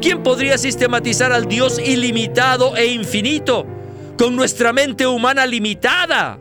[0.00, 3.66] ¿Quién podría sistematizar al Dios ilimitado e infinito
[4.18, 6.38] con nuestra mente humana limitada?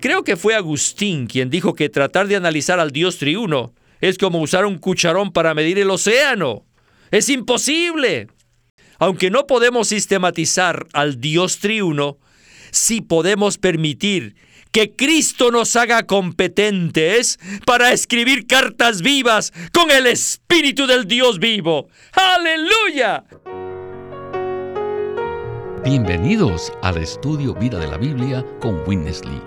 [0.00, 4.40] Creo que fue Agustín quien dijo que tratar de analizar al Dios triuno es como
[4.40, 6.64] usar un cucharón para medir el océano.
[7.10, 8.28] Es imposible.
[8.98, 12.18] Aunque no podemos sistematizar al Dios triuno,
[12.72, 14.34] sí podemos permitir
[14.72, 21.88] que Cristo nos haga competentes para escribir cartas vivas con el Espíritu del Dios vivo.
[22.12, 23.24] ¡Aleluya!
[25.84, 29.40] Bienvenidos al estudio Vida de la Biblia con Witness Lee.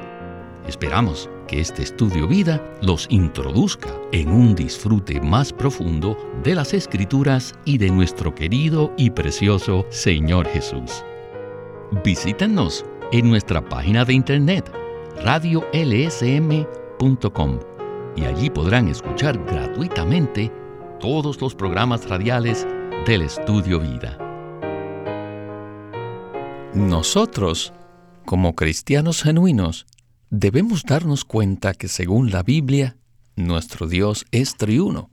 [0.67, 7.53] Esperamos que este estudio vida los introduzca en un disfrute más profundo de las escrituras
[7.65, 11.03] y de nuestro querido y precioso Señor Jesús.
[12.03, 14.80] Visítenos en nuestra página de internet
[15.23, 16.61] radiolsm.com
[18.15, 20.51] y allí podrán escuchar gratuitamente
[20.99, 22.67] todos los programas radiales
[23.05, 24.17] del Estudio Vida.
[26.73, 27.73] Nosotros,
[28.25, 29.85] como cristianos genuinos,
[30.29, 32.97] debemos darnos cuenta que según la Biblia,
[33.35, 35.09] nuestro Dios es triuno.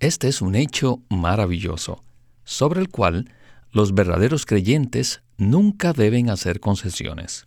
[0.00, 2.04] Este es un hecho maravilloso,
[2.44, 3.30] sobre el cual
[3.70, 7.46] los verdaderos creyentes nunca deben hacer concesiones.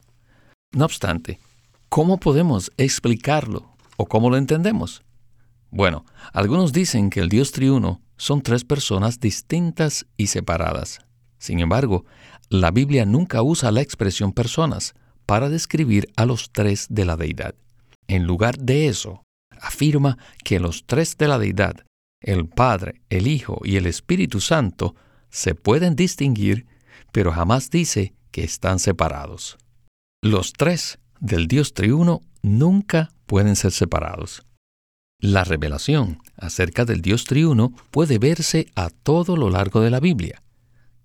[0.72, 1.40] No obstante,
[1.96, 5.02] ¿cómo podemos explicarlo o cómo lo entendemos?
[5.72, 11.00] Bueno, algunos dicen que el Dios triuno son tres personas distintas y separadas.
[11.38, 12.04] Sin embargo,
[12.50, 14.94] la Biblia nunca usa la expresión personas
[15.26, 17.56] para describir a los tres de la deidad.
[18.09, 19.24] En lugar de eso,
[19.62, 21.86] afirma que los tres de la deidad,
[22.20, 24.96] el Padre, el Hijo y el Espíritu Santo,
[25.30, 26.66] se pueden distinguir,
[27.14, 29.58] pero jamás dice que están separados.
[30.22, 34.44] Los tres del Dios triuno nunca pueden ser separados.
[35.20, 40.44] La revelación acerca del Dios triuno puede verse a todo lo largo de la Biblia.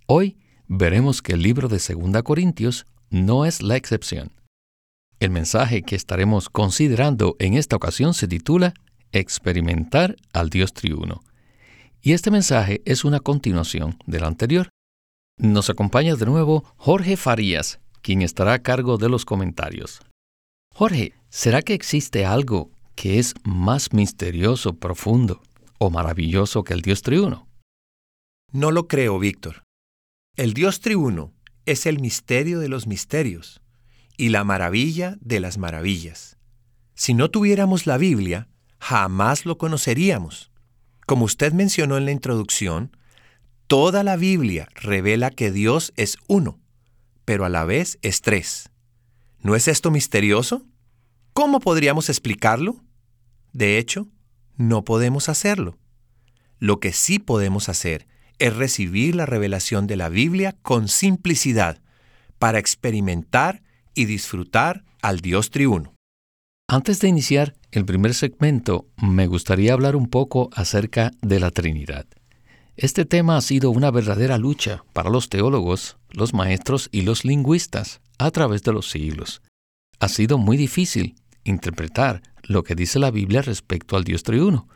[0.06, 4.32] Hoy veremos que el libro de 2 Corintios no es la excepción.
[5.20, 8.74] El mensaje que estaremos considerando en esta ocasión se titula
[9.12, 11.22] Experimentar al Dios triuno.
[12.00, 14.70] Y este mensaje es una continuación del anterior.
[15.36, 20.00] Nos acompaña de nuevo Jorge Farías, quien estará a cargo de los comentarios.
[20.74, 25.42] Jorge, ¿será que existe algo que es más misterioso, profundo
[25.78, 27.48] o maravilloso que el Dios triuno?
[28.52, 29.62] No lo creo, Víctor.
[30.36, 31.32] El Dios triuno
[31.66, 33.60] es el misterio de los misterios
[34.16, 36.36] y la maravilla de las maravillas.
[36.94, 40.50] Si no tuviéramos la Biblia, jamás lo conoceríamos.
[41.06, 42.96] Como usted mencionó en la introducción,
[43.66, 46.58] toda la Biblia revela que Dios es uno,
[47.30, 48.70] pero a la vez es tres.
[49.40, 50.66] ¿No es esto misterioso?
[51.32, 52.82] ¿Cómo podríamos explicarlo?
[53.52, 54.08] De hecho,
[54.56, 55.78] no podemos hacerlo.
[56.58, 58.08] Lo que sí podemos hacer
[58.40, 61.80] es recibir la revelación de la Biblia con simplicidad
[62.40, 63.62] para experimentar
[63.94, 65.94] y disfrutar al Dios triuno.
[66.66, 72.06] Antes de iniciar el primer segmento, me gustaría hablar un poco acerca de la Trinidad.
[72.80, 78.00] Este tema ha sido una verdadera lucha para los teólogos, los maestros y los lingüistas
[78.16, 79.42] a través de los siglos.
[79.98, 81.14] Ha sido muy difícil
[81.44, 84.66] interpretar lo que dice la Biblia respecto al Dios triuno.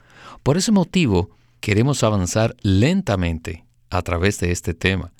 [0.43, 5.14] Por ese motivo, queremos avanzar lentamente a través de este tema.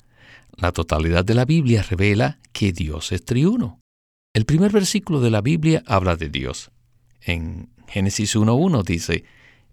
[0.55, 3.79] La totalidad de la Biblia revela que Dios es triuno.
[4.31, 6.69] El primer versículo de la Biblia habla de Dios.
[7.21, 9.23] En Génesis 1.1 dice,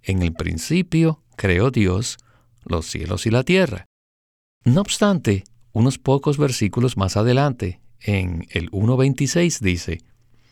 [0.02, 2.16] En el principio creó Dios
[2.64, 3.86] los cielos y la tierra.
[4.64, 10.02] No obstante, unos pocos versículos más adelante, en el 1.26 dice,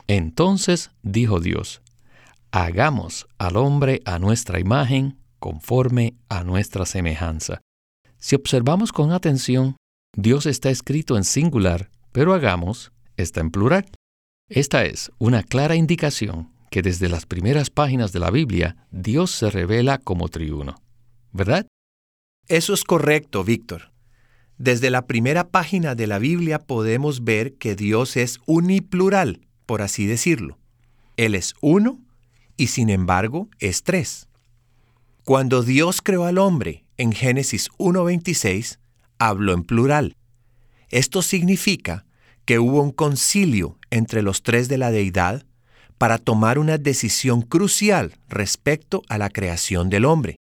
[0.07, 1.83] Entonces dijo Dios,
[2.53, 7.61] Hagamos al hombre a nuestra imagen, conforme a nuestra semejanza.
[8.19, 9.77] Si observamos con atención,
[10.17, 13.87] Dios está escrito en singular, pero hagamos está en plural.
[14.49, 19.51] Esta es una clara indicación que desde las primeras páginas de la Biblia Dios se
[19.51, 20.83] revela como triuno.
[21.33, 21.67] ¿Verdad?
[22.51, 23.93] Eso es correcto, Víctor.
[24.59, 30.05] Desde la primera página de la Biblia podemos ver que Dios es uniplural, por así
[30.05, 30.59] decirlo.
[31.17, 32.01] Él es uno
[32.57, 34.27] y sin embargo es tres.
[35.23, 38.81] Cuando Dios creó al hombre en Génesis 1.26,
[39.21, 40.17] habló en plural.
[40.89, 42.05] Esto significa
[42.47, 45.47] que hubo un concilio entre los tres de la deidad
[45.99, 50.35] para tomar una decisión crucial respecto a la creación del hombre.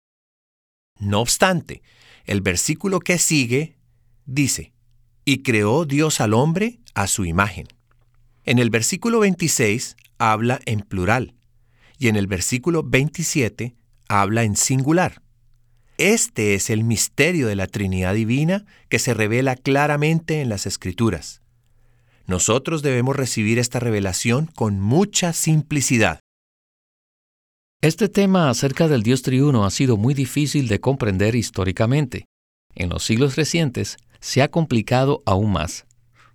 [0.98, 1.82] No obstante,
[2.28, 3.78] el versículo que sigue
[4.26, 4.72] dice,
[5.24, 7.66] y creó Dios al hombre a su imagen.
[8.44, 11.34] En el versículo 26 habla en plural
[11.98, 13.74] y en el versículo 27
[14.08, 15.22] habla en singular.
[15.96, 21.40] Este es el misterio de la Trinidad Divina que se revela claramente en las Escrituras.
[22.26, 26.20] Nosotros debemos recibir esta revelación con mucha simplicidad.
[27.80, 32.24] Este tema acerca del Dios triuno ha sido muy difícil de comprender históricamente.
[32.74, 35.86] En los siglos recientes se ha complicado aún más,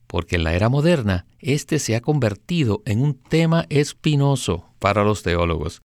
[0.08, 5.22] porque en la era moderna este se ha convertido en un tema espinoso para los
[5.22, 5.82] teólogos.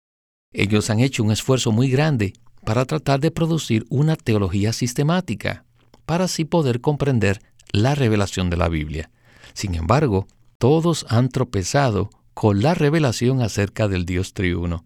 [0.53, 2.33] Ellos han hecho un esfuerzo muy grande
[2.65, 5.65] para tratar de producir una teología sistemática,
[6.07, 9.11] para así poder comprender la revelación de la Biblia.
[9.53, 10.25] Sin embargo,
[10.57, 14.83] todos han tropezado con la revelación acerca del Dios triuno.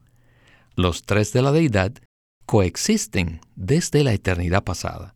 [0.78, 1.92] Los tres de la deidad
[2.46, 5.16] coexisten desde la eternidad pasada.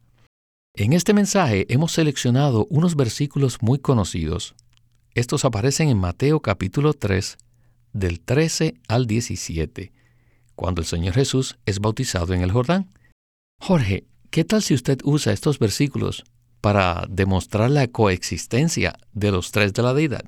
[0.74, 4.56] En este mensaje hemos seleccionado unos versículos muy conocidos.
[5.14, 7.38] Estos aparecen en Mateo capítulo 3,
[7.94, 9.92] del 13 al 17
[10.56, 12.90] cuando el Señor Jesús es bautizado en el Jordán.
[13.60, 16.24] Jorge, ¿qué tal si usted usa estos versículos
[16.60, 20.26] para demostrar la coexistencia de los tres de la deidad?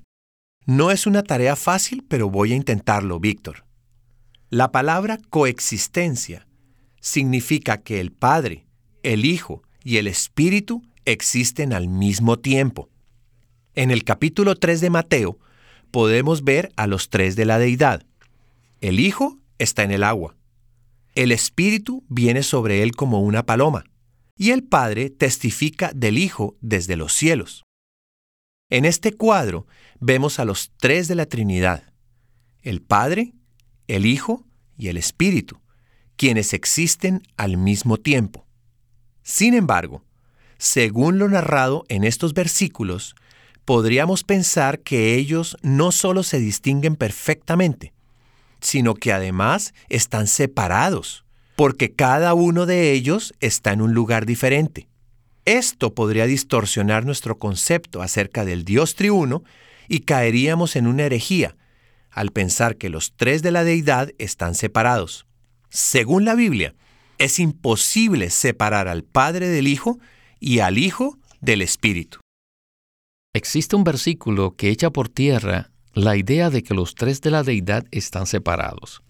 [0.67, 3.65] No es una tarea fácil, pero voy a intentarlo, Víctor.
[4.53, 6.45] La palabra coexistencia
[7.01, 8.67] significa que el Padre,
[9.01, 12.87] el Hijo y el Espíritu existen al mismo tiempo.
[13.73, 15.39] En el capítulo 3 de Mateo
[15.89, 18.05] podemos ver a los tres de la deidad,
[18.79, 20.35] el Hijo está en el agua.
[21.15, 23.85] El Espíritu viene sobre él como una paloma,
[24.37, 27.63] y el Padre testifica del Hijo desde los cielos.
[28.69, 29.65] En este cuadro
[29.99, 31.91] vemos a los tres de la Trinidad,
[32.61, 33.33] el Padre,
[33.87, 34.43] el Hijo
[34.77, 35.61] y el Espíritu,
[36.15, 38.45] quienes existen al mismo tiempo.
[39.23, 40.03] Sin embargo,
[40.57, 43.15] según lo narrado en estos versículos,
[43.65, 47.93] podríamos pensar que ellos no solo se distinguen perfectamente,
[48.59, 51.25] sino que además están separados,
[51.55, 54.87] porque cada uno de ellos está en un lugar diferente.
[55.45, 59.43] Esto podría distorsionar nuestro concepto acerca del Dios triuno
[59.89, 61.57] y caeríamos en una herejía
[62.13, 65.25] al pensar que los tres de la deidad están separados.
[65.69, 66.75] Según la Biblia,
[67.17, 69.99] es imposible separar al Padre del Hijo
[70.39, 72.19] y al Hijo del Espíritu.
[73.33, 77.43] Existe un versículo que echa por tierra la idea de que los tres de la
[77.43, 79.01] deidad están separados.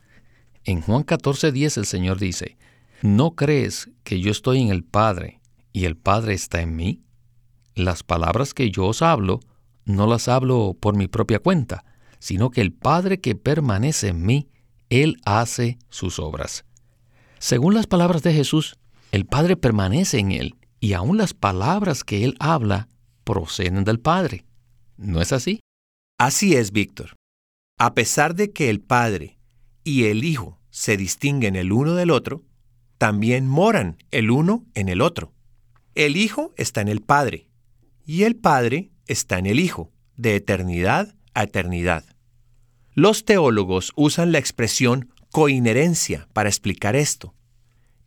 [0.64, 2.58] En Juan 14:10 el Señor dice,
[3.02, 5.42] ¿no crees que yo estoy en el Padre
[5.74, 7.02] y el Padre está en mí?
[7.76, 9.42] Las palabras que yo os hablo,
[9.86, 11.84] no las hablo por mi propia cuenta,
[12.24, 14.48] sino que el Padre que permanece en mí,
[14.90, 16.64] Él hace sus obras.
[17.38, 18.78] Según las palabras de Jesús,
[19.12, 22.88] el Padre permanece en Él, y aún las palabras que Él habla
[23.26, 24.46] proceden del Padre.
[24.96, 25.60] ¿No es así?
[26.18, 27.18] Así es, Víctor.
[27.78, 29.38] A pesar de que el Padre
[29.84, 32.46] y el Hijo se distinguen el uno del otro,
[32.98, 35.34] también moran el uno en el otro.
[35.94, 37.50] El Hijo está en el Padre
[38.06, 42.06] y el Padre está en el Hijo, de eternidad a eternidad.
[42.96, 47.34] Los teólogos usan la expresión coinherencia para explicar esto.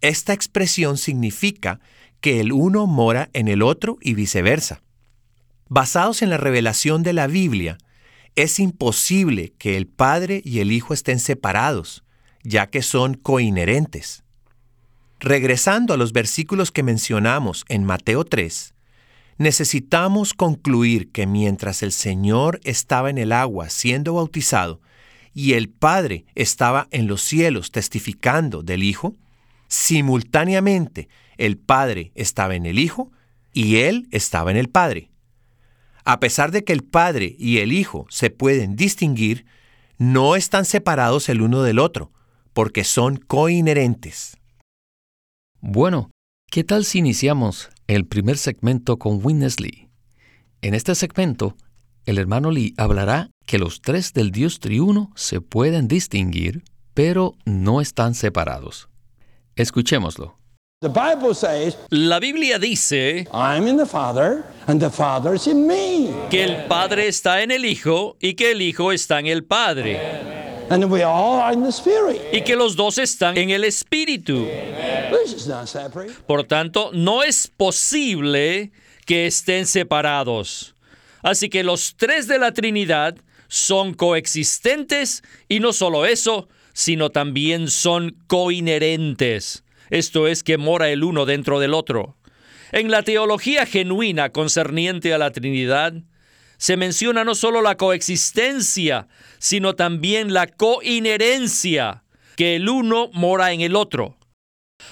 [0.00, 1.80] Esta expresión significa
[2.20, 4.82] que el uno mora en el otro y viceversa.
[5.68, 7.78] Basados en la revelación de la Biblia,
[8.36, 12.04] es imposible que el Padre y el Hijo estén separados,
[12.44, 14.22] ya que son coinherentes.
[15.18, 18.75] Regresando a los versículos que mencionamos en Mateo 3,
[19.38, 24.80] necesitamos concluir que mientras el Señor estaba en el agua siendo bautizado
[25.34, 29.16] y el Padre estaba en los cielos testificando del Hijo,
[29.68, 33.10] simultáneamente el Padre estaba en el Hijo
[33.52, 35.10] y Él estaba en el Padre.
[36.04, 39.44] A pesar de que el Padre y el Hijo se pueden distinguir,
[39.98, 42.12] no están separados el uno del otro,
[42.52, 44.36] porque son coinherentes.
[45.60, 46.10] Bueno,
[46.50, 49.88] ¿qué tal si iniciamos el primer segmento con Witness Lee?
[50.62, 51.56] En este segmento,
[52.04, 57.80] el hermano Lee hablará que los tres del Dios triuno se pueden distinguir, pero no
[57.80, 58.88] están separados.
[59.56, 60.38] Escuchémoslo.
[61.88, 63.26] La Biblia dice
[66.30, 70.45] que el Padre está en el Hijo y que el Hijo está en el Padre.
[72.32, 74.46] Y que los dos están en el Espíritu.
[76.26, 78.72] Por tanto, no es posible
[79.04, 80.74] que estén separados.
[81.22, 83.16] Así que los tres de la Trinidad
[83.48, 91.04] son coexistentes y no solo eso, sino también son coinherentes esto es que mora el
[91.04, 92.16] uno dentro del otro.
[92.72, 95.94] En la teología genuina concerniente a la Trinidad,
[96.58, 99.08] se menciona no solo la coexistencia,
[99.38, 102.04] sino también la coinherencia,
[102.36, 104.16] que el uno mora en el otro.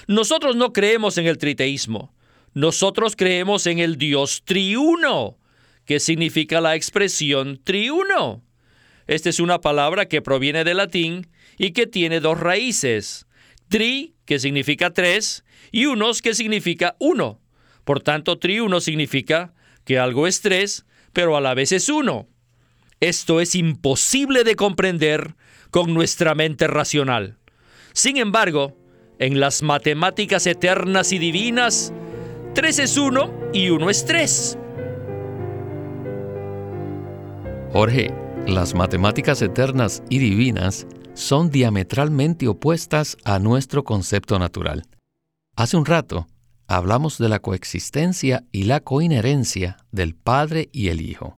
[0.07, 2.13] Nosotros no creemos en el triteísmo.
[2.53, 5.37] Nosotros creemos en el Dios triuno,
[5.85, 8.43] que significa la expresión triuno.
[9.07, 13.27] Esta es una palabra que proviene del latín y que tiene dos raíces.
[13.69, 17.41] Tri, que significa tres, y unos, que significa uno.
[17.83, 19.53] Por tanto, triuno significa
[19.83, 22.27] que algo es tres, pero a la vez es uno.
[22.99, 25.35] Esto es imposible de comprender
[25.71, 27.37] con nuestra mente racional.
[27.93, 28.77] Sin embargo,
[29.17, 31.93] en las matemáticas eternas y divinas,
[32.53, 34.57] tres es uno y uno es tres.
[37.71, 38.13] Jorge,
[38.45, 44.83] las matemáticas eternas y divinas son diametralmente opuestas a nuestro concepto natural.
[45.55, 46.27] Hace un rato
[46.67, 51.35] hablamos de la coexistencia y la coinherencia del Padre y el Hijo.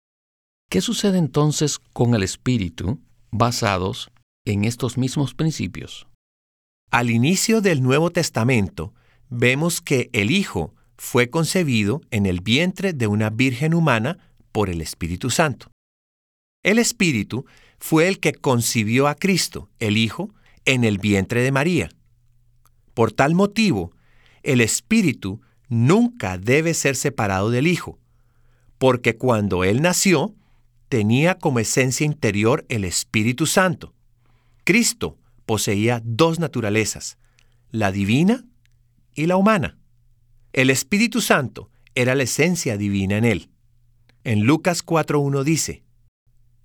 [0.71, 4.11] ¿Qué sucede entonces con el Espíritu basados
[4.45, 6.07] en estos mismos principios?
[6.91, 8.95] Al inicio del Nuevo Testamento,
[9.29, 14.19] vemos que el Hijo fue concebido en el vientre de una virgen humana
[14.53, 15.71] por el Espíritu Santo.
[16.63, 17.45] El Espíritu
[17.79, 20.31] fue el que concibió a Cristo, el Hijo,
[20.65, 21.91] en el vientre de María.
[22.95, 23.93] Por tal motivo,
[24.47, 27.99] el Espíritu nunca debe ser separado del Hijo,
[28.79, 30.35] porque cuando Él nació,
[30.89, 33.93] tenía como esencia interior el Espíritu Santo.
[34.65, 37.19] Cristo poseía dos naturalezas,
[37.71, 38.45] la divina
[39.15, 39.79] y la humana.
[40.53, 43.51] El Espíritu Santo era la esencia divina en él.
[44.25, 45.83] En Lucas 4.1 dice,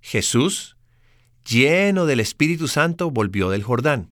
[0.00, 0.76] Jesús,
[1.44, 4.10] lleno del Espíritu Santo, volvió del Jordán.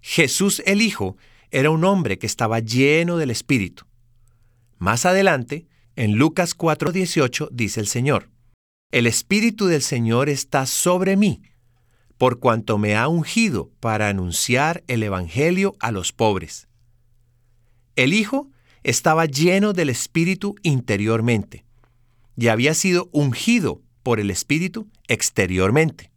[0.00, 1.16] Jesús el Hijo
[1.52, 3.84] era un hombre que estaba lleno del Espíritu.
[4.78, 8.30] Más adelante, en Lucas 4:18 dice el Señor,
[8.90, 11.42] El Espíritu del Señor está sobre mí,
[12.18, 16.68] por cuanto me ha ungido para anunciar el Evangelio a los pobres.
[17.96, 18.50] El Hijo
[18.82, 21.64] estaba lleno del Espíritu interiormente
[22.36, 26.10] y había sido ungido por el Espíritu exteriormente.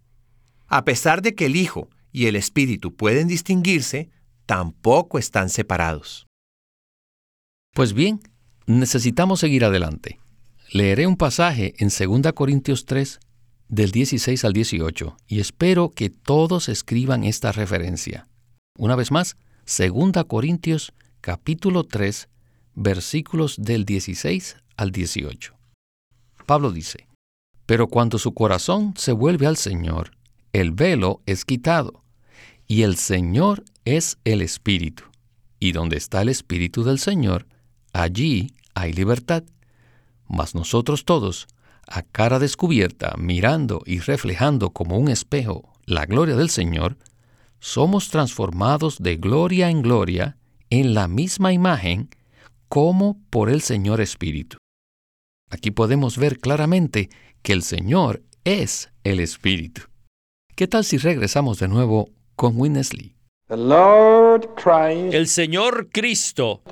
[0.67, 4.09] A pesar de que el Hijo y el Espíritu pueden distinguirse,
[4.45, 6.27] tampoco están separados.
[7.73, 8.21] Pues bien,
[8.65, 10.19] necesitamos seguir adelante.
[10.71, 13.19] Leeré un pasaje en 2 Corintios 3,
[13.67, 18.27] del 16 al 18, y espero que todos escriban esta referencia.
[18.77, 22.29] Una vez más, 2 Corintios capítulo 3,
[22.75, 25.55] versículos del 16 al 18.
[26.45, 27.07] Pablo dice,
[27.65, 30.11] Pero cuando su corazón se vuelve al Señor,
[30.53, 32.04] el velo es quitado,
[32.67, 35.03] y el Señor es el Espíritu.
[35.59, 37.47] Y donde está el Espíritu del Señor,
[37.93, 39.43] allí hay libertad.
[40.27, 41.47] Mas nosotros todos,
[41.87, 46.97] a cara descubierta, mirando y reflejando como un espejo la gloria del Señor,
[47.59, 50.37] somos transformados de gloria en gloria
[50.69, 52.09] en la misma imagen
[52.67, 54.57] como por el Señor Espíritu.
[55.49, 57.09] Aquí podemos ver claramente
[57.43, 59.83] que el Señor es el Espíritu.
[60.55, 63.15] ¿Qué tal si regresamos de nuevo con Winnesley?
[63.47, 66.63] El Señor Cristo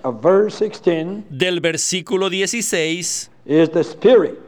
[1.29, 3.32] del versículo 16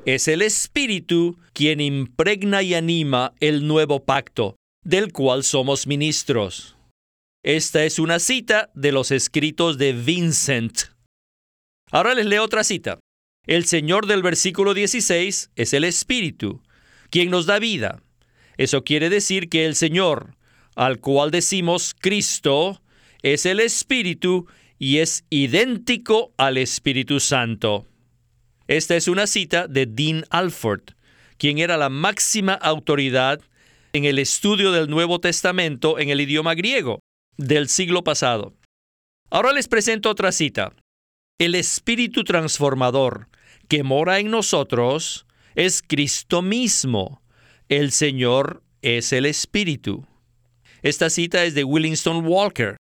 [0.05, 6.75] es el Espíritu quien impregna y anima el nuevo pacto, del cual somos ministros.
[7.43, 10.95] Esta es una cita de los escritos de Vincent.
[11.91, 12.97] Ahora les leo otra cita.
[13.45, 16.63] El Señor del versículo 16 es el Espíritu,
[17.11, 18.01] quien nos da vida.
[18.57, 20.35] Eso quiere decir que el Señor,
[20.75, 22.81] al cual decimos Cristo,
[23.21, 27.87] es el Espíritu y es idéntico al Espíritu Santo.
[28.67, 30.81] Esta es una cita de Dean Alford,
[31.37, 33.41] quien era la máxima autoridad
[33.93, 36.99] en el estudio del Nuevo Testamento en el idioma griego
[37.37, 38.53] del siglo pasado.
[39.29, 40.73] Ahora les presento otra cita.
[41.39, 43.29] El Espíritu transformador
[43.67, 47.21] que mora en nosotros es Cristo mismo.
[47.69, 50.05] El Señor es el Espíritu.
[50.85, 52.77] Esta cita es de Willingston Walker.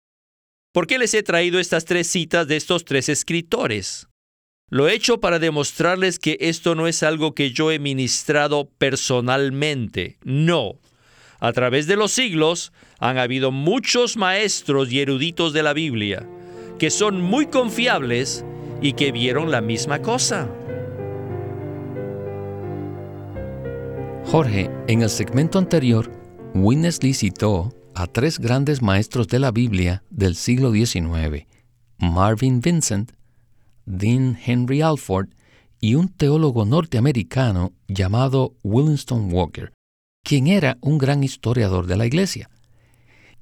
[0.72, 4.06] ¿Por qué les he traído estas tres citas de estos tres escritores?
[4.70, 10.16] Lo he hecho para demostrarles que esto no es algo que yo he ministrado personalmente,
[10.22, 10.78] no.
[11.40, 16.24] A través de los siglos han habido muchos maestros y eruditos de la Biblia
[16.78, 18.44] que son muy confiables
[18.80, 20.48] y que vieron la misma cosa.
[24.26, 26.08] Jorge, en el segmento anterior,
[26.54, 31.48] Winnesley citó a tres grandes maestros de la Biblia del siglo XIX,
[31.98, 33.10] Marvin Vincent,
[33.86, 35.30] Dean Henry Alford
[35.80, 39.72] y un teólogo norteamericano llamado Willingston Walker,
[40.22, 42.48] quien era un gran historiador de la Iglesia.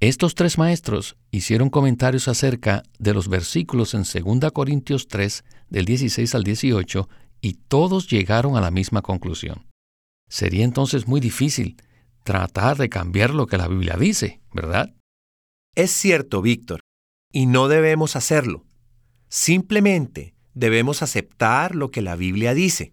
[0.01, 6.35] Estos tres maestros hicieron comentarios acerca de los versículos en 2 Corintios 3, del 16
[6.35, 7.11] al 18,
[7.43, 9.67] y todos llegaron a la misma conclusión.
[10.31, 11.77] Sería entonces muy difícil
[12.26, 14.92] tratar de cambiar lo que la Biblia dice, ¿verdad?
[15.76, 16.80] Es cierto, Víctor,
[17.33, 18.64] y no debemos hacerlo.
[19.28, 22.92] Simplemente debemos aceptar lo que la Biblia dice.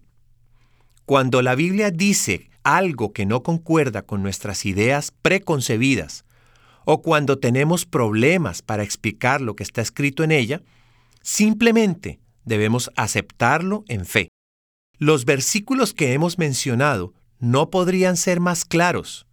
[1.04, 6.24] Cuando la Biblia dice algo que no concuerda con nuestras ideas preconcebidas,
[6.84, 10.62] o cuando tenemos problemas para explicar lo que está escrito en ella,
[11.22, 14.28] simplemente debemos aceptarlo en fe.
[14.98, 17.14] Los versículos que hemos mencionado
[17.44, 19.26] no podrían ser más claros.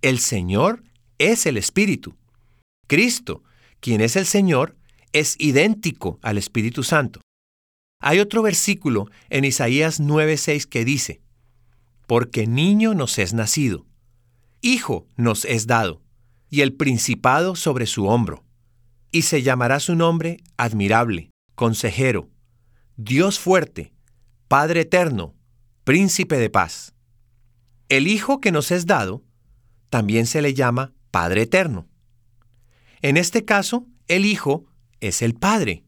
[0.00, 0.82] El Señor
[1.18, 2.16] es el Espíritu.
[2.86, 3.42] Cristo,
[3.80, 4.76] quien es el Señor,
[5.12, 7.20] es idéntico al Espíritu Santo.
[8.00, 11.20] Hay otro versículo en Isaías 9:6 que dice,
[12.06, 13.86] Porque niño nos es nacido,
[14.62, 16.02] hijo nos es dado,
[16.48, 18.42] y el principado sobre su hombro,
[19.10, 22.30] y se llamará su nombre admirable, consejero,
[22.96, 23.92] Dios fuerte,
[24.48, 25.34] Padre eterno,
[25.84, 26.93] príncipe de paz.
[27.94, 29.22] El Hijo que nos es dado
[29.88, 31.86] también se le llama Padre eterno.
[33.02, 34.64] En este caso, el Hijo
[34.98, 35.84] es el Padre.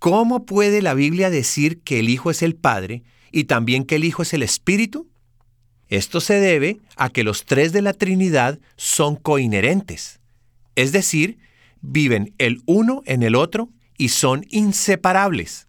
[0.00, 4.02] ¿Cómo puede la Biblia decir que el Hijo es el Padre y también que el
[4.02, 5.08] Hijo es el Espíritu?
[5.86, 10.18] Esto se debe a que los tres de la Trinidad son coinherentes,
[10.74, 11.38] es decir,
[11.80, 15.68] viven el uno en el otro y son inseparables.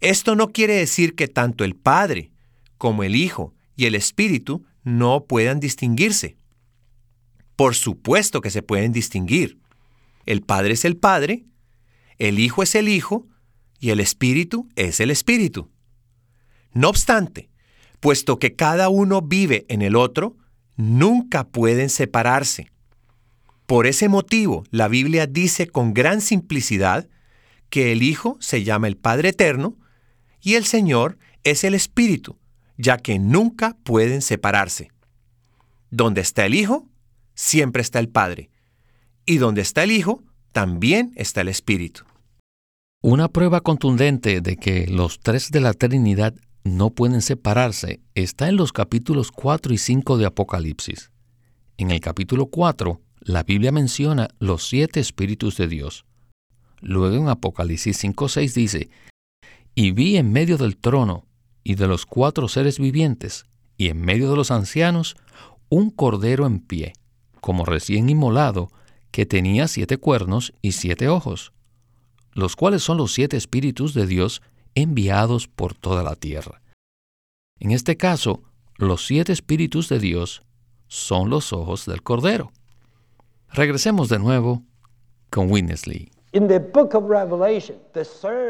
[0.00, 2.30] Esto no quiere decir que tanto el Padre
[2.78, 6.36] como el Hijo y el Espíritu no puedan distinguirse.
[7.56, 9.58] Por supuesto que se pueden distinguir.
[10.26, 11.44] El Padre es el Padre,
[12.18, 13.26] el Hijo es el Hijo
[13.78, 15.70] y el Espíritu es el Espíritu.
[16.72, 17.50] No obstante,
[18.00, 20.36] puesto que cada uno vive en el otro,
[20.76, 22.70] nunca pueden separarse.
[23.66, 27.08] Por ese motivo, la Biblia dice con gran simplicidad
[27.70, 29.76] que el Hijo se llama el Padre Eterno
[30.40, 32.38] y el Señor es el Espíritu,
[32.82, 34.90] ya que nunca pueden separarse.
[35.90, 36.88] Donde está el Hijo,
[37.34, 38.50] siempre está el Padre,
[39.24, 42.02] y donde está el Hijo, también está el Espíritu.
[43.00, 48.56] Una prueba contundente de que los tres de la Trinidad no pueden separarse está en
[48.56, 51.10] los capítulos 4 y 5 de Apocalipsis.
[51.78, 56.04] En el capítulo 4, la Biblia menciona los siete espíritus de Dios.
[56.80, 58.90] Luego en Apocalipsis 5.6 dice,
[59.74, 61.26] Y vi en medio del trono
[61.64, 63.46] y de los cuatro seres vivientes,
[63.76, 65.16] y en medio de los ancianos,
[65.68, 66.92] un cordero en pie,
[67.40, 68.70] como recién inmolado,
[69.10, 71.52] que tenía siete cuernos y siete ojos,
[72.32, 74.42] los cuales son los siete espíritus de Dios
[74.74, 76.62] enviados por toda la tierra.
[77.58, 78.42] En este caso,
[78.76, 80.42] los siete espíritus de Dios
[80.88, 82.52] son los ojos del Cordero.
[83.48, 84.62] Regresemos de nuevo
[85.30, 86.11] con Winnesley.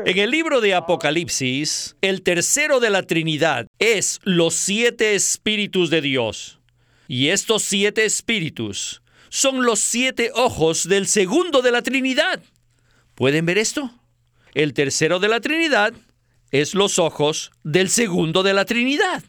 [0.07, 6.01] En el libro de Apocalipsis, el tercero de la Trinidad es los siete espíritus de
[6.01, 6.61] Dios.
[7.09, 12.40] Y estos siete espíritus son los siete ojos del segundo de la Trinidad.
[13.16, 13.90] ¿Pueden ver esto?
[14.55, 15.92] El tercero de la Trinidad
[16.53, 19.25] es los ojos del segundo de la Trinidad.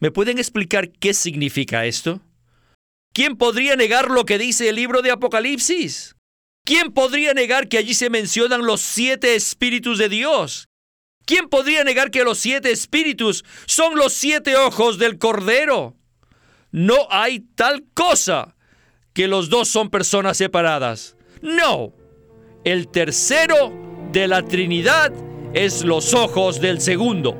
[0.00, 2.20] ¿Me pueden explicar qué significa esto?
[3.14, 6.14] ¿Quién podría negar lo que dice el libro de Apocalipsis?
[6.70, 10.68] ¿Quién podría negar que allí se mencionan los siete espíritus de Dios?
[11.26, 15.96] ¿Quién podría negar que los siete espíritus son los siete ojos del Cordero?
[16.70, 18.54] No hay tal cosa
[19.14, 21.16] que los dos son personas separadas.
[21.42, 21.92] No.
[22.62, 23.72] El tercero
[24.12, 25.12] de la Trinidad
[25.52, 27.36] es los ojos del segundo.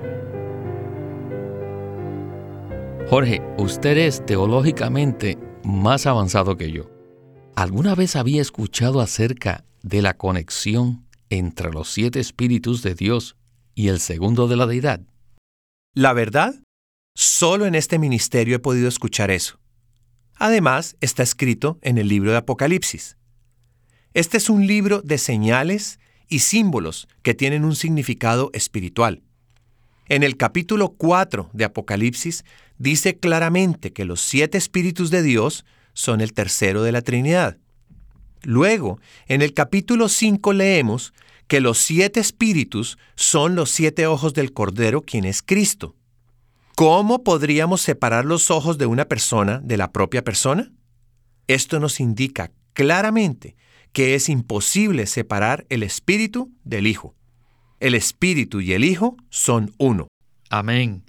[3.09, 6.90] Jorge, usted es teológicamente más avanzado que yo.
[7.57, 13.37] ¿Alguna vez había escuchado acerca de la conexión entre los siete espíritus de Dios
[13.75, 15.01] y el segundo de la deidad?
[15.95, 16.55] La verdad,
[17.15, 19.59] solo en este ministerio he podido escuchar eso.
[20.37, 23.17] Además, está escrito en el libro de Apocalipsis.
[24.15, 29.23] Este es un libro de señales y símbolos que tienen un significado espiritual.
[30.09, 32.45] En el capítulo 4 de Apocalipsis
[32.79, 37.59] dice claramente que los siete espíritus de Dios son el tercero de la Trinidad.
[38.43, 41.13] Luego, en el capítulo 5 leemos
[41.47, 45.97] que los siete espíritus son los siete ojos del Cordero, quien es Cristo.
[46.77, 50.73] ¿Cómo podríamos separar los ojos de una persona de la propia persona?
[51.49, 53.57] Esto nos indica claramente
[53.93, 57.15] que es imposible separar el Espíritu del Hijo.
[57.81, 60.07] El Espíritu y el Hijo son uno.
[60.49, 61.05] Amén.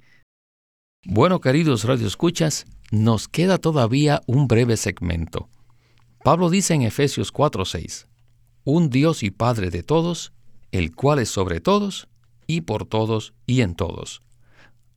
[1.04, 5.48] Bueno, queridos radioescuchas, nos queda todavía un breve segmento.
[6.22, 8.06] Pablo dice en Efesios 4:6,
[8.64, 10.32] un Dios y Padre de todos,
[10.72, 12.06] el cual es sobre todos,
[12.46, 14.22] y por todos, y en todos.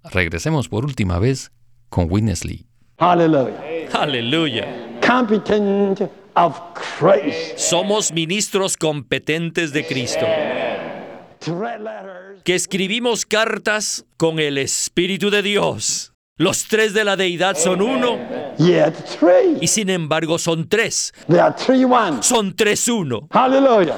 [0.04, 1.52] Regresemos por última vez
[1.90, 2.68] con Witness Lee.
[3.00, 3.90] Hallelujah.
[3.94, 5.00] Aleluya.
[5.02, 6.02] Competent
[6.36, 6.60] of
[7.00, 7.58] Christ.
[7.58, 10.26] Somos ministros competentes de Cristo,
[12.44, 16.15] que escribimos cartas con el Espíritu de Dios.
[16.38, 18.20] Los tres de la deidad son uno
[19.62, 21.14] y sin embargo son tres.
[22.22, 23.28] Son tres uno.
[23.32, 23.98] Aleluya.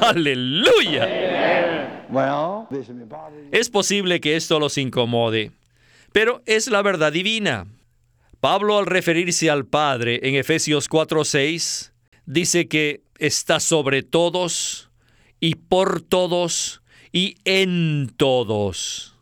[2.09, 2.67] You.
[3.51, 5.51] Es posible que esto los incomode,
[6.11, 7.65] pero es la verdad divina.
[8.39, 11.91] Pablo al referirse al Padre en Efesios 4:6
[12.27, 14.91] dice que está sobre todos
[15.39, 19.16] y por todos y en todos.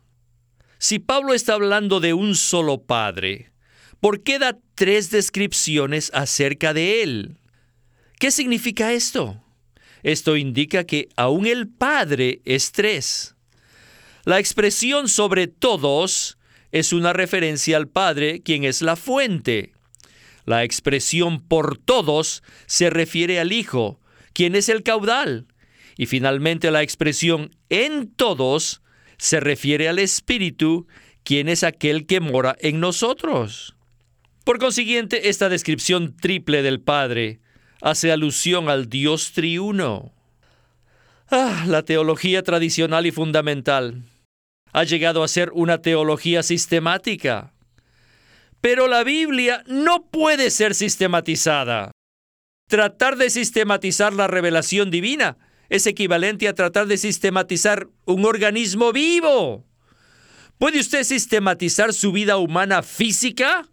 [0.88, 3.50] Si Pablo está hablando de un solo Padre,
[3.98, 7.38] ¿por qué da tres descripciones acerca de Él?
[8.20, 9.42] ¿Qué significa esto?
[10.04, 13.34] Esto indica que aún el Padre es tres.
[14.24, 16.38] La expresión sobre todos
[16.70, 19.72] es una referencia al Padre, quien es la fuente.
[20.44, 23.98] La expresión por todos se refiere al Hijo,
[24.32, 25.48] quien es el caudal.
[25.96, 28.82] Y finalmente la expresión en todos
[29.18, 30.86] se refiere al Espíritu,
[31.22, 33.76] quien es aquel que mora en nosotros.
[34.44, 37.40] Por consiguiente, esta descripción triple del Padre
[37.82, 40.12] hace alusión al Dios triuno.
[41.30, 44.04] Ah, la teología tradicional y fundamental
[44.72, 47.52] ha llegado a ser una teología sistemática.
[48.60, 51.90] Pero la Biblia no puede ser sistematizada.
[52.68, 59.64] Tratar de sistematizar la revelación divina es equivalente a tratar de sistematizar un organismo vivo.
[60.58, 63.68] ¿Puede usted sistematizar su vida humana física?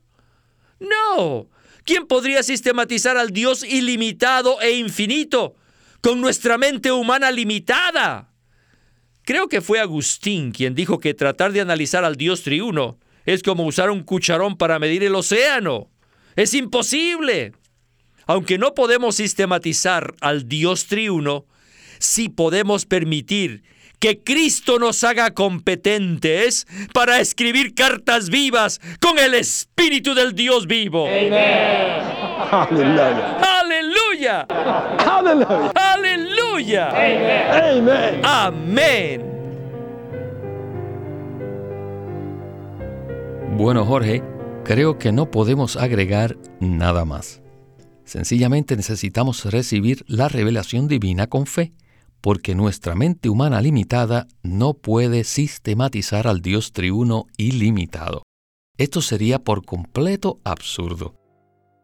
[0.79, 1.49] No.
[1.86, 5.56] ¿Quién podría sistematizar al Dios ilimitado e infinito
[6.01, 8.29] con nuestra mente humana limitada?
[9.23, 13.65] Creo que fue Agustín quien dijo que tratar de analizar al Dios triuno es como
[13.65, 15.89] usar un cucharón para medir el océano.
[16.36, 17.53] Es imposible.
[18.25, 21.45] Aunque no podemos sistematizar al Dios triuno,
[22.03, 23.63] sí podemos permitir
[23.99, 31.07] que Cristo nos haga competentes para escribir cartas vivas con el Espíritu del Dios vivo.
[32.51, 33.39] Aleluya.
[34.99, 35.71] Hallelujah.
[35.75, 36.89] Aleluya.
[36.89, 38.21] Amen.
[38.23, 39.21] Amén.
[43.55, 44.21] Bueno, Jorge,
[44.65, 47.41] creo que no podemos agregar nada más.
[48.03, 51.71] Sencillamente necesitamos recibir la revelación divina con fe,
[52.23, 58.23] porque nuestra mente humana limitada no puede sistematizar al Dios triuno ilimitado.
[58.77, 61.15] Esto sería por completo absurdo.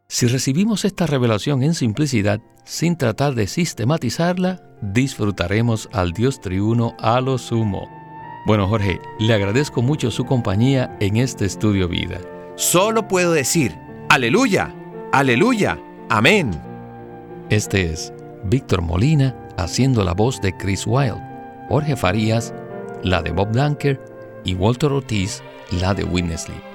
[0.08, 7.19] Si recibimos esta revelación en simplicidad, sin tratar de sistematizarla, disfrutaremos al Dios triuno a
[7.19, 7.89] lo sumo.
[8.47, 12.21] Bueno, Jorge, le agradezco mucho su compañía en este estudio vida.
[12.56, 13.75] Solo puedo decir,
[14.08, 14.73] aleluya,
[15.12, 15.78] aleluya,
[16.10, 16.52] amén.
[17.49, 18.13] Este es
[18.45, 21.22] Víctor Molina haciendo la voz de Chris Wilde,
[21.67, 22.54] Jorge Farías,
[23.04, 24.00] la de Bob Blanker
[24.43, 25.41] y Walter Ortiz,
[25.80, 26.69] la de Witness Lee.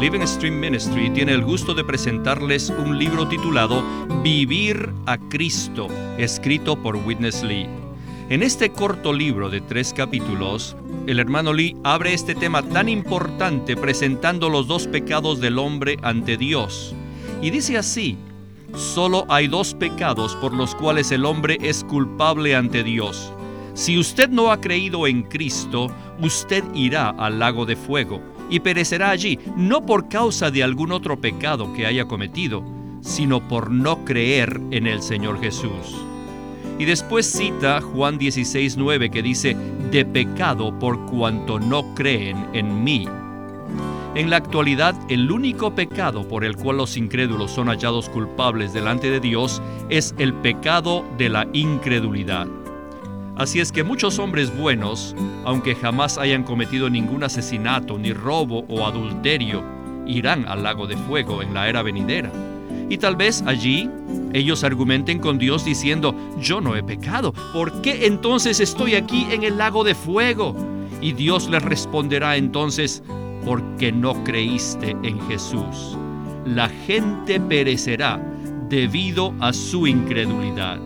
[0.00, 3.84] Living Stream Ministry tiene el gusto de presentarles un libro titulado
[4.24, 5.86] Vivir a Cristo,
[6.18, 7.81] escrito por Witness Lee.
[8.32, 10.74] En este corto libro de tres capítulos,
[11.06, 16.38] el hermano Lee abre este tema tan importante presentando los dos pecados del hombre ante
[16.38, 16.94] Dios.
[17.42, 18.16] Y dice así,
[18.74, 23.30] solo hay dos pecados por los cuales el hombre es culpable ante Dios.
[23.74, 29.10] Si usted no ha creído en Cristo, usted irá al lago de fuego y perecerá
[29.10, 32.64] allí, no por causa de algún otro pecado que haya cometido,
[33.02, 36.02] sino por no creer en el Señor Jesús.
[36.78, 39.56] Y después cita Juan 16:9 que dice,
[39.90, 43.06] de pecado por cuanto no creen en mí.
[44.14, 49.10] En la actualidad, el único pecado por el cual los incrédulos son hallados culpables delante
[49.10, 52.46] de Dios es el pecado de la incredulidad.
[53.36, 58.86] Así es que muchos hombres buenos, aunque jamás hayan cometido ningún asesinato, ni robo o
[58.86, 59.64] adulterio,
[60.06, 62.30] irán al lago de fuego en la era venidera.
[62.90, 63.88] Y tal vez allí
[64.32, 69.42] ellos argumenten con Dios diciendo, yo no he pecado, ¿por qué entonces estoy aquí en
[69.42, 70.54] el lago de fuego?
[71.00, 73.02] Y Dios les responderá entonces,
[73.44, 75.96] porque no creíste en Jesús.
[76.46, 78.20] La gente perecerá
[78.68, 80.80] debido a su incredulidad.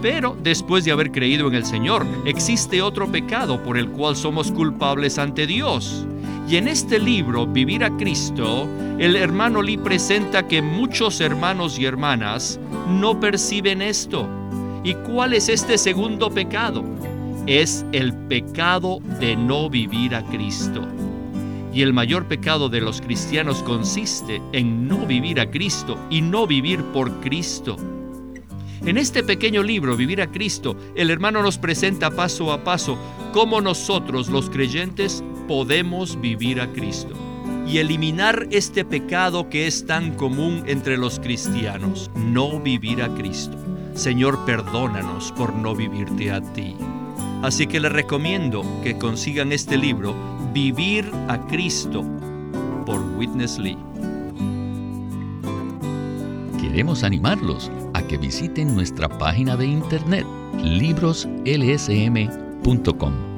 [0.00, 4.52] Pero después de haber creído en el Señor, existe otro pecado por el cual somos
[4.52, 6.06] culpables ante Dios.
[6.48, 8.66] Y en este libro, Vivir a Cristo,
[8.98, 12.58] el hermano Lee presenta que muchos hermanos y hermanas
[12.88, 14.26] no perciben esto.
[14.82, 16.82] ¿Y cuál es este segundo pecado?
[17.46, 20.88] Es el pecado de no vivir a Cristo.
[21.74, 26.46] Y el mayor pecado de los cristianos consiste en no vivir a Cristo y no
[26.46, 27.76] vivir por Cristo.
[28.86, 32.96] En este pequeño libro, Vivir a Cristo, el hermano nos presenta paso a paso
[33.34, 37.14] cómo nosotros los creyentes podemos vivir a Cristo
[37.66, 43.56] y eliminar este pecado que es tan común entre los cristianos, no vivir a Cristo.
[43.94, 46.76] Señor, perdónanos por no vivirte a ti.
[47.42, 50.14] Así que les recomiendo que consigan este libro,
[50.52, 52.04] Vivir a Cristo,
[52.86, 53.78] por Witness Lee.
[56.60, 60.26] Queremos animarlos a que visiten nuestra página de internet
[60.62, 63.37] libroslsm.com.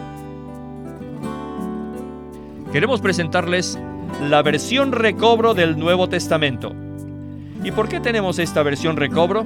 [2.71, 3.77] Queremos presentarles
[4.29, 6.73] la versión recobro del Nuevo Testamento.
[7.65, 9.45] ¿Y por qué tenemos esta versión recobro?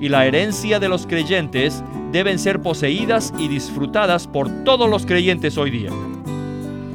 [0.00, 1.82] y la herencia de los creyentes
[2.12, 5.90] deben ser poseídas y disfrutadas por todos los creyentes hoy día.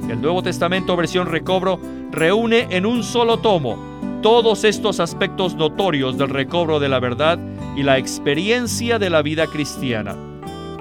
[0.10, 1.80] El Nuevo Testamento versión recobro
[2.12, 3.78] reúne en un solo tomo
[4.22, 7.38] todos estos aspectos notorios del recobro de la verdad
[7.76, 10.16] y la experiencia de la vida cristiana.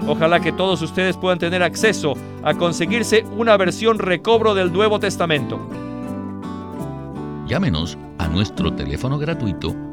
[0.07, 5.59] Ojalá que todos ustedes puedan tener acceso a conseguirse una versión recobro del Nuevo Testamento.
[7.47, 9.92] Llámenos a nuestro teléfono gratuito